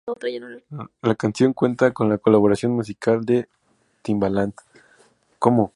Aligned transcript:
La 1.03 1.13
canción 1.13 1.53
cuenta 1.53 1.91
con 1.93 2.09
la 2.09 2.17
colaboración 2.17 2.71
musical 2.71 3.23
de 3.23 3.47
Timbaland. 4.01 4.55